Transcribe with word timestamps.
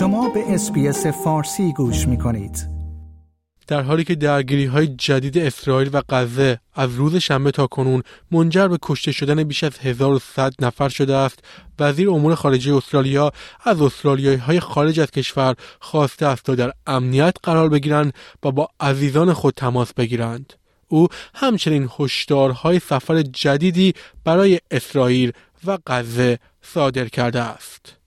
شما 0.00 0.28
به 0.28 0.54
اسپیس 0.54 1.06
فارسی 1.06 1.72
گوش 1.72 2.08
می 2.08 2.18
کنید. 2.18 2.68
در 3.66 3.82
حالی 3.82 4.04
که 4.04 4.14
درگیری 4.14 4.64
های 4.64 4.86
جدید 4.86 5.38
اسرائیل 5.38 5.90
و 5.92 6.02
غزه 6.08 6.58
از 6.74 6.94
روز 6.94 7.16
شنبه 7.16 7.50
تا 7.50 7.66
کنون 7.66 8.02
منجر 8.30 8.68
به 8.68 8.78
کشته 8.82 9.12
شدن 9.12 9.44
بیش 9.44 9.64
از 9.64 9.78
1100 9.78 10.52
نفر 10.60 10.88
شده 10.88 11.16
است 11.16 11.38
وزیر 11.78 12.10
امور 12.10 12.34
خارجه 12.34 12.74
استرالیا 12.74 13.32
از 13.64 13.82
استرالیایی 13.82 14.36
های 14.36 14.60
خارج 14.60 15.00
از 15.00 15.10
کشور 15.10 15.54
خواسته 15.80 16.26
است 16.26 16.44
تا 16.44 16.54
در 16.54 16.72
امنیت 16.86 17.36
قرار 17.42 17.68
بگیرند 17.68 18.12
و 18.42 18.52
با 18.52 18.68
عزیزان 18.80 19.32
خود 19.32 19.54
تماس 19.54 19.94
بگیرند 19.94 20.52
او 20.88 21.08
همچنین 21.34 21.88
هشدارهای 21.98 22.78
سفر 22.78 23.22
جدیدی 23.22 23.94
برای 24.24 24.60
اسرائیل 24.70 25.32
و 25.66 25.78
غزه 25.86 26.38
صادر 26.62 27.08
کرده 27.08 27.40
است 27.40 27.99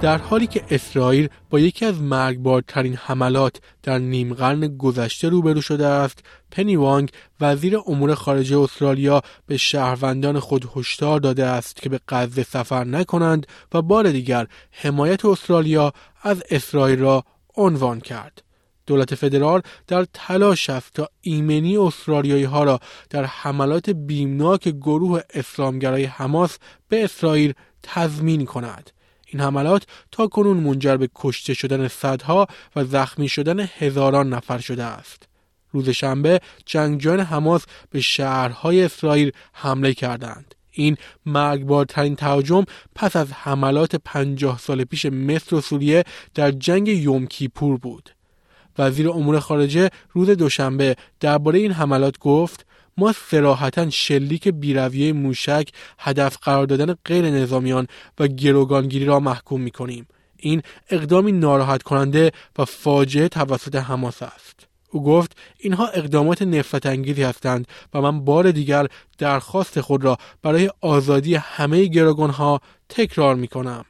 در 0.00 0.18
حالی 0.18 0.46
که 0.46 0.64
اسرائیل 0.70 1.28
با 1.50 1.60
یکی 1.60 1.84
از 1.84 2.00
مرگبارترین 2.00 2.94
حملات 2.94 3.60
در 3.82 3.98
نیم 3.98 4.34
قرن 4.34 4.76
گذشته 4.76 5.28
روبرو 5.28 5.60
شده 5.60 5.86
است 5.86 6.18
پنی 6.50 6.76
وانگ 6.76 7.10
وزیر 7.40 7.78
امور 7.86 8.14
خارجه 8.14 8.58
استرالیا 8.58 9.22
به 9.46 9.56
شهروندان 9.56 10.38
خود 10.38 10.68
هشدار 10.76 11.20
داده 11.20 11.46
است 11.46 11.76
که 11.76 11.88
به 11.88 12.00
غزه 12.08 12.42
سفر 12.42 12.84
نکنند 12.84 13.46
و 13.74 13.82
بار 13.82 14.10
دیگر 14.10 14.46
حمایت 14.70 15.24
استرالیا 15.24 15.92
از 16.22 16.42
اسرائیل 16.50 16.98
را 16.98 17.24
عنوان 17.56 18.00
کرد. 18.00 18.42
دولت 18.86 19.14
فدرال 19.14 19.62
در 19.86 20.06
تلاش 20.12 20.70
است 20.70 20.92
تا 20.94 21.08
ایمنی 21.20 21.76
استرالیایی 21.76 22.44
ها 22.44 22.64
را 22.64 22.80
در 23.10 23.24
حملات 23.24 23.90
بیمناک 23.90 24.68
گروه 24.68 25.20
اسلامگرای 25.34 26.04
حماس 26.04 26.58
به 26.88 27.04
اسرائیل 27.04 27.52
تضمین 27.82 28.44
کند. 28.44 28.90
این 29.32 29.40
حملات 29.40 29.86
تا 30.12 30.26
کنون 30.26 30.56
منجر 30.56 30.96
به 30.96 31.08
کشته 31.14 31.54
شدن 31.54 31.88
صدها 31.88 32.46
و 32.76 32.84
زخمی 32.84 33.28
شدن 33.28 33.60
هزاران 33.60 34.28
نفر 34.28 34.58
شده 34.58 34.84
است. 34.84 35.28
روز 35.72 35.88
شنبه 35.88 36.40
جنگجویان 36.66 37.20
حماس 37.20 37.64
به 37.90 38.00
شهرهای 38.00 38.84
اسرائیل 38.84 39.32
حمله 39.52 39.94
کردند. 39.94 40.54
این 40.70 40.96
مرگبارترین 41.26 42.16
تهاجم 42.16 42.64
پس 42.94 43.16
از 43.16 43.32
حملات 43.32 43.96
پنجاه 44.04 44.58
سال 44.58 44.84
پیش 44.84 45.06
مصر 45.06 45.56
و 45.56 45.60
سوریه 45.60 46.04
در 46.34 46.50
جنگ 46.50 46.88
یوم 46.88 47.26
کیپور 47.26 47.78
بود. 47.78 48.10
وزیر 48.78 49.10
امور 49.10 49.40
خارجه 49.40 49.90
روز 50.12 50.30
دوشنبه 50.30 50.96
درباره 51.20 51.58
این 51.58 51.72
حملات 51.72 52.18
گفت 52.18 52.66
ما 52.96 53.12
سراحتا 53.12 53.90
شلیک 53.90 54.48
بیرویه 54.48 55.12
موشک 55.12 55.68
هدف 55.98 56.36
قرار 56.42 56.66
دادن 56.66 56.94
غیر 57.04 57.24
نظامیان 57.24 57.86
و 58.18 58.26
گروگانگیری 58.26 59.04
را 59.04 59.20
محکوم 59.20 59.60
می 59.60 59.70
کنیم. 59.70 60.06
این 60.36 60.62
اقدامی 60.90 61.32
ناراحت 61.32 61.82
کننده 61.82 62.32
و 62.58 62.64
فاجعه 62.64 63.28
توسط 63.28 63.76
حماس 63.76 64.22
است. 64.22 64.66
او 64.90 65.02
گفت 65.02 65.36
اینها 65.58 65.88
اقدامات 65.88 66.42
نفرت 66.42 66.86
انگیزی 66.86 67.22
هستند 67.22 67.66
و 67.94 68.00
من 68.00 68.24
بار 68.24 68.50
دیگر 68.50 68.86
درخواست 69.18 69.80
خود 69.80 70.04
را 70.04 70.18
برای 70.42 70.70
آزادی 70.80 71.34
همه 71.34 71.84
گروگانها 71.84 72.60
تکرار 72.88 73.34
می 73.34 73.48
کنم. 73.48 73.84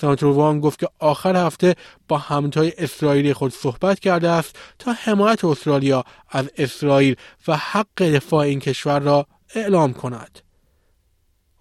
سناتور 0.00 0.32
وان 0.32 0.60
گفت 0.60 0.78
که 0.78 0.88
آخر 0.98 1.46
هفته 1.46 1.76
با 2.08 2.18
همتای 2.18 2.72
اسرائیلی 2.78 3.32
خود 3.32 3.52
صحبت 3.52 4.00
کرده 4.00 4.28
است 4.28 4.58
تا 4.78 4.92
حمایت 4.92 5.44
استرالیا 5.44 6.04
از 6.30 6.50
اسرائیل 6.56 7.16
و 7.48 7.56
حق 7.56 8.02
دفاع 8.02 8.40
این 8.40 8.60
کشور 8.60 9.00
را 9.00 9.26
اعلام 9.54 9.92
کند. 9.92 10.38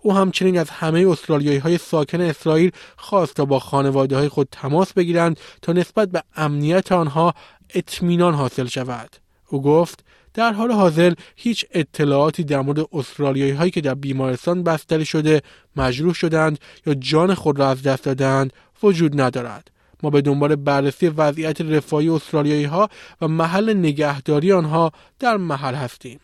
او 0.02 0.14
همچنین 0.14 0.60
از 0.60 0.70
همه 0.70 1.08
استرالیایی 1.10 1.58
های 1.58 1.78
ساکن 1.78 2.22
اسرائیل 2.22 2.72
خواست 2.98 3.36
تا 3.36 3.46
با 3.46 3.60
خانواده 3.60 4.18
های 4.18 4.30
خود 4.30 4.48
تماس 4.52 4.94
بگیرند 4.94 5.40
تا 5.62 5.74
نسبت 5.74 6.10
به 6.10 6.24
امنیت 6.36 6.92
آنها 6.92 7.34
اطمینان 7.74 8.34
حاصل 8.34 8.66
شود. 8.66 9.27
او 9.50 9.62
گفت 9.62 10.06
در 10.34 10.54
حال 10.54 10.72
حاضر 10.72 11.14
هیچ 11.36 11.66
اطلاعاتی 11.72 12.44
در 12.44 12.62
مورد 12.62 12.88
استرالیایی 12.94 13.52
هایی 13.52 13.72
که 13.72 13.82
در 13.82 13.94
بیمارستان 13.94 14.64
بستری 14.64 15.06
شده 15.06 15.42
مجروح 15.76 16.14
شدند 16.14 16.60
یا 16.86 16.94
جان 16.94 17.34
خود 17.34 17.60
را 17.60 17.70
از 17.70 17.84
دست 17.84 18.04
دادند 18.04 18.54
وجود 18.84 19.22
ندارد 19.22 19.72
ما 20.04 20.10
به 20.10 20.22
دنبال 20.22 20.56
بررسی 20.56 21.08
وضعیت 21.08 21.62
رفاهی 21.62 22.10
استرالیایی 22.10 22.64
ها 22.64 22.90
و 23.22 23.28
محل 23.28 23.74
نگهداری 23.74 24.52
آنها 24.52 24.92
در 25.20 25.38
محل 25.38 25.76
هستیم 25.76 26.20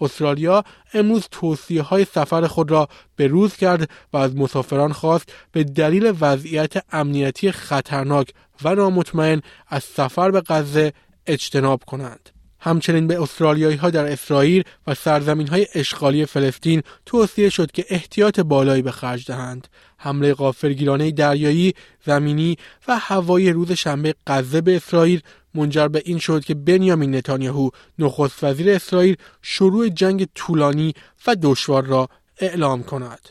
استرالیا 0.00 0.64
امروز 0.94 1.28
توصیه 1.30 1.82
های 1.82 2.04
سفر 2.04 2.46
خود 2.46 2.70
را 2.70 2.88
به 3.16 3.26
روز 3.26 3.56
کرد 3.56 3.90
و 4.12 4.16
از 4.16 4.36
مسافران 4.36 4.92
خواست 4.92 5.32
به 5.52 5.64
دلیل 5.64 6.12
وضعیت 6.20 6.72
امنیتی 6.92 7.52
خطرناک 7.52 8.34
و 8.64 8.74
نامطمئن 8.74 9.42
از 9.68 9.84
سفر 9.84 10.30
به 10.30 10.40
غزه 10.40 10.92
اجتناب 11.26 11.84
کنند. 11.86 12.31
همچنین 12.64 13.06
به 13.06 13.22
استرالیایی 13.22 13.76
ها 13.76 13.90
در 13.90 14.12
اسرائیل 14.12 14.62
و 14.86 14.94
سرزمین 14.94 15.48
های 15.48 15.66
اشغالی 15.74 16.26
فلسطین 16.26 16.82
توصیه 17.06 17.48
شد 17.48 17.72
که 17.72 17.84
احتیاط 17.88 18.40
بالایی 18.40 18.82
به 18.82 18.90
خرج 18.90 19.26
دهند. 19.26 19.68
حمله 19.98 20.34
غافلگیرانه 20.34 21.10
دریایی، 21.10 21.74
زمینی 22.06 22.56
و 22.88 22.98
هوایی 22.98 23.50
روز 23.50 23.72
شنبه 23.72 24.14
غزه 24.26 24.60
به 24.60 24.76
اسرائیل 24.76 25.20
منجر 25.54 25.88
به 25.88 26.02
این 26.04 26.18
شد 26.18 26.44
که 26.44 26.54
بنیامین 26.54 27.14
نتانیاهو 27.14 27.68
نخست 27.98 28.44
وزیر 28.44 28.70
اسرائیل 28.70 29.16
شروع 29.42 29.88
جنگ 29.88 30.28
طولانی 30.34 30.94
و 31.26 31.36
دشوار 31.42 31.84
را 31.84 32.08
اعلام 32.38 32.82
کند. 32.82 33.28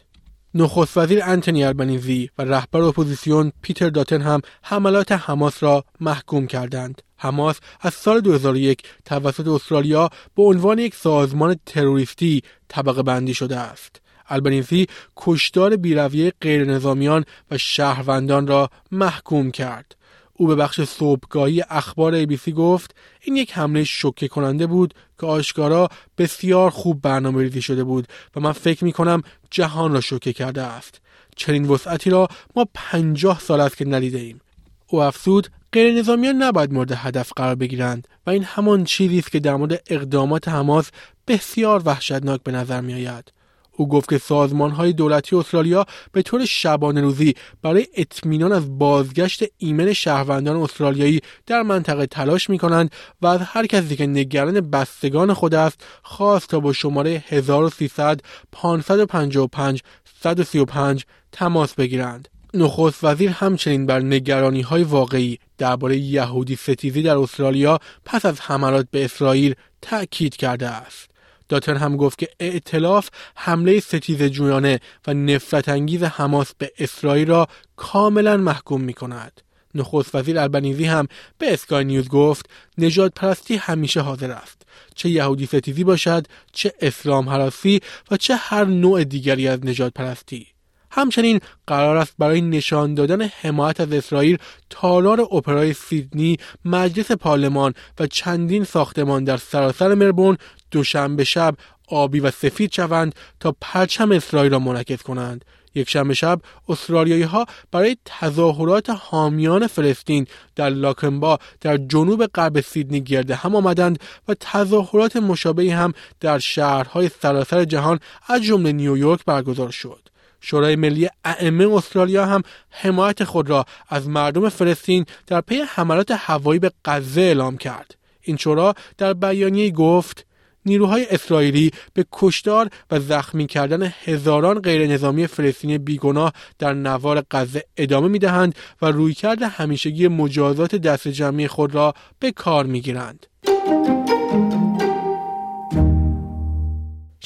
نخست 0.54 0.98
وزیر 0.98 1.24
انتونی 1.24 1.64
البنیزی 1.64 2.30
و 2.38 2.42
رهبر 2.42 2.82
اپوزیسیون 2.82 3.52
پیتر 3.62 3.90
داتن 3.90 4.22
هم 4.22 4.42
حملات 4.62 5.12
حماس 5.12 5.64
را 5.64 5.84
محکوم 6.00 6.48
کردند. 6.48 7.02
حماس 7.22 7.60
از 7.82 7.94
سال 7.94 8.22
2001 8.22 8.84
توسط 9.06 9.48
استرالیا 9.48 10.10
به 10.36 10.44
عنوان 10.44 10.80
یک 10.80 10.96
سازمان 10.96 11.56
تروریستی 11.66 12.42
طبقه 12.68 13.04
بندی 13.04 13.34
شده 13.34 13.58
است. 13.58 14.02
البنیزی 14.28 14.88
کشتار 15.18 15.76
بی‌رویه 15.76 16.34
غیر 16.42 16.66
نظامیان 16.66 17.26
و 17.52 17.58
شهروندان 17.58 18.48
را 18.48 18.70
محکوم 18.92 19.52
کرد. 19.52 19.96
او 20.34 20.48
به 20.48 20.56
بخش 20.56 20.82
صبحگاهی 20.82 21.64
اخبار 21.70 22.26
ABC 22.26 22.50
گفت 22.50 22.96
این 23.22 23.36
یک 23.36 23.58
حمله 23.58 23.84
شوکه 23.84 24.28
کننده 24.28 24.68
بود 24.68 24.94
که 25.20 25.26
آشکارا 25.26 25.90
بسیار 26.18 26.70
خوب 26.70 27.02
برنامه 27.02 27.44
ریزی 27.44 27.62
شده 27.62 27.84
بود 27.84 28.08
و 28.36 28.40
من 28.40 28.52
فکر 28.52 28.84
می 28.84 28.92
کنم 28.92 29.22
جهان 29.52 29.94
را 29.94 30.02
شوکه 30.02 30.34
کرده 30.34 30.62
است. 30.62 31.02
چنین 31.36 31.66
وسعتی 31.66 32.10
را 32.10 32.28
ما 32.56 32.66
پنجاه 32.74 33.40
سال 33.40 33.62
است 33.62 33.78
که 33.78 33.86
ندیده 33.86 34.20
ایم. 34.20 34.42
او 34.88 35.02
افسود 35.02 35.48
غیر 35.74 35.94
نظامیان 36.00 36.36
نباید 36.44 36.74
مورد 36.74 36.92
هدف 36.92 37.32
قرار 37.36 37.56
بگیرند 37.56 38.08
و 38.28 38.30
این 38.30 38.44
همان 38.44 38.84
چیزی 38.84 39.20
است 39.20 39.32
که 39.32 39.40
در 39.40 39.56
مورد 39.56 39.84
اقدامات 39.88 40.48
حماس 40.48 40.90
بسیار 41.28 41.82
وحشتناک 41.86 42.44
به 42.44 42.52
نظر 42.52 42.82
می 42.82 42.94
آید. 42.94 43.32
او 43.72 43.88
گفت 43.88 44.10
که 44.10 44.18
سازمان 44.18 44.72
های 44.72 44.94
دولتی 44.94 45.36
استرالیا 45.36 45.86
به 46.12 46.22
طور 46.22 46.46
شبانه 46.46 47.02
روزی 47.02 47.36
برای 47.62 47.88
اطمینان 47.96 48.52
از 48.52 48.80
بازگشت 48.80 49.44
ایمن 49.58 49.94
شهروندان 49.94 50.56
استرالیایی 50.56 51.22
در 51.46 51.62
منطقه 51.62 52.06
تلاش 52.06 52.50
می 52.50 52.58
کنند 52.58 52.92
و 53.22 53.28
از 53.28 53.42
هر 53.42 53.66
کسی 53.66 53.96
که 53.96 54.08
نگران 54.08 54.62
بستگان 54.62 55.34
خود 55.34 55.56
است 55.56 55.84
خواست 56.04 56.50
تا 56.50 56.60
با 56.60 56.74
شماره 56.74 57.24
1300 57.28 58.22
555 58.52 59.82
135 60.22 61.06
تماس 61.32 61.74
بگیرند. 61.74 62.28
نخست 62.54 63.04
وزیر 63.04 63.30
همچنین 63.30 63.86
بر 63.86 64.00
نگرانی 64.00 64.62
های 64.62 64.84
واقعی 64.84 65.40
درباره 65.58 65.98
یهودی 65.98 66.56
ستیزی 66.56 67.02
در 67.02 67.18
استرالیا 67.18 67.80
پس 68.06 68.26
از 68.26 68.42
حملات 68.42 68.88
به 68.92 69.06
اسرائیل 69.06 69.56
تأکید 69.82 70.36
کرده 70.36 70.68
است. 70.68 71.10
داتن 71.50 71.78
هم 71.78 71.98
گفت 71.98 72.18
که 72.18 72.30
ائتلاف 72.40 73.10
حمله 73.36 73.80
ستیز 73.80 74.24
جویانه 74.24 74.80
و 75.08 75.14
نفرت 75.14 75.70
انگیز 75.70 76.04
حماس 76.04 76.52
به 76.58 76.72
اسرائیل 76.78 77.28
را 77.28 77.48
کاملا 77.76 78.38
محکوم 78.38 78.82
می 78.82 78.94
کند. 78.94 79.42
نخست 79.76 80.16
وزیر 80.16 80.40
البنیزی 80.40 80.86
هم 80.86 81.08
به 81.38 81.54
اسکای 81.54 81.86
نیوز 81.86 82.10
گفت 82.10 82.50
نجات 82.78 83.14
پرستی 83.16 83.56
همیشه 83.56 84.02
حاضر 84.02 84.32
است 84.32 84.62
چه 84.96 85.10
یهودی 85.10 85.46
ستیزی 85.46 85.84
باشد 85.84 86.28
چه 86.52 86.74
اسلام 86.82 87.30
حراسی 87.30 87.82
و 88.12 88.18
چه 88.18 88.36
هر 88.36 88.66
نوع 88.66 89.04
دیگری 89.04 89.48
از 89.48 89.66
نجات 89.66 89.94
پرستی 89.94 90.48
همچنین 90.92 91.40
قرار 91.68 91.98
است 91.98 92.14
برای 92.20 92.42
نشان 92.42 92.94
دادن 92.94 93.22
حمایت 93.22 93.80
از 93.80 93.92
اسرائیل 93.92 94.38
تالار 94.70 95.22
اپرای 95.22 95.74
سیدنی 95.74 96.38
مجلس 96.66 97.12
پارلمان 97.12 97.74
و 98.00 98.08
چندین 98.08 98.64
ساختمان 98.64 99.24
در 99.24 99.38
سراسر 99.38 99.96
مربون 99.96 100.38
دوشنبه 100.72 101.24
شب 101.24 101.56
آبی 101.88 102.20
و 102.20 102.32
سفید 102.32 102.72
شوند 102.72 103.16
تا 103.40 103.56
پرچم 103.62 104.12
اسرائیل 104.12 104.52
را 104.52 104.60
منعکس 104.60 105.04
کنند. 105.04 105.46
یک 105.76 105.90
شنبه 105.90 106.14
شب 106.14 106.42
استرالیایی 106.70 107.24
ها 107.24 107.46
برای 107.72 107.98
تظاهرات 108.06 108.90
حامیان 108.90 109.68
فلسطین 109.68 110.28
در 110.56 110.70
لاکنبا 110.70 111.40
در 111.62 111.78
جنوب 111.78 112.26
غرب 112.26 112.62
سیدنی 112.62 113.02
گرده 113.02 113.36
هم 113.36 113.56
آمدند 113.56 114.00
و 114.28 114.34
تظاهرات 114.40 115.18
مشابهی 115.18 115.70
هم 115.70 115.94
در 116.20 116.40
شهرهای 116.40 117.10
سراسر 117.22 117.66
جهان 117.66 118.00
از 118.28 118.44
جمله 118.44 118.72
نیویورک 118.72 119.26
برگزار 119.26 119.72
شد. 119.72 120.11
شورای 120.42 120.76
ملی 120.76 121.10
ائمه 121.26 121.74
استرالیا 121.74 122.26
هم 122.26 122.42
حمایت 122.70 123.24
خود 123.24 123.50
را 123.50 123.66
از 123.90 124.08
مردم 124.08 124.50
فلسطین 124.50 125.06
در 125.28 125.42
پی 125.42 125.56
حملات 125.56 126.12
هوایی 126.12 126.60
به 126.60 126.72
غزه 126.86 127.22
اعلام 127.22 127.58
کرد. 127.58 127.96
این 128.22 128.38
شورا 128.38 128.74
در 128.98 129.14
بیانیه 129.14 129.72
گفت 129.72 130.26
نیروهای 130.66 131.08
اسرائیلی 131.10 131.72
به 131.94 132.06
کشتار 132.12 132.70
و 132.92 133.00
زخمی 133.00 133.48
کردن 133.48 133.94
هزاران 134.04 134.60
غیر 134.60 134.88
نظامی 134.88 135.28
فلسطینی 135.28 135.78
بیگناه 135.78 136.34
در 136.60 136.74
نوار 136.74 137.24
غزه 137.32 137.64
ادامه 137.78 138.08
می 138.08 138.20
دهند 138.20 138.56
و 138.82 138.86
رویکرد 138.86 139.44
همیشگی 139.44 140.08
مجازات 140.08 140.76
دست 140.76 141.08
جمعی 141.08 141.48
خود 141.48 141.76
را 141.76 141.94
به 142.20 142.32
کار 142.32 142.66
می 142.66 142.82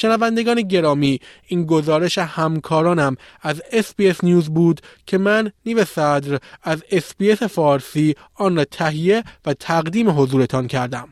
شنوندگان 0.06 0.62
گرامی 0.62 1.20
این 1.48 1.66
گزارش 1.66 2.18
همکارانم 2.18 3.16
از 3.42 3.62
اسپیس 3.72 4.24
نیوز 4.24 4.50
بود 4.50 4.82
که 5.06 5.18
من 5.18 5.52
نیو 5.66 5.86
صدر 5.86 6.40
از 6.64 6.84
اسپیس 6.92 7.44
فارسی 7.44 8.16
آن 8.36 8.56
را 8.56 8.66
تهیه 8.66 9.24
و 9.46 9.54
تقدیم 9.54 10.10
حضورتان 10.10 10.68
کردم. 10.68 11.08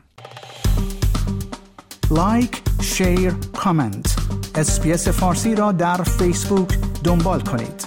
لایک، 2.10 2.62
شیر، 2.82 3.32
کامنت 3.56 4.16
اسپیس 4.54 5.08
فارسی 5.08 5.54
را 5.54 5.72
در 5.72 6.02
فیسبوک 6.02 6.68
دنبال 7.04 7.40
کنید. 7.40 7.83